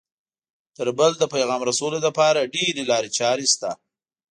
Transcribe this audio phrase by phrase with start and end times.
[0.75, 3.71] تر بل د پیغام رسولو لپاره ډېرې لارې چارې شته